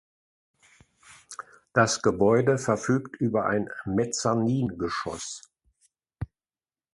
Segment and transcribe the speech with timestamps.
[1.73, 5.43] Das Gebäude verfügt über ein Mezzaningeschoss.